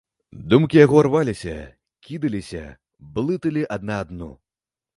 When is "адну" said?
4.05-4.31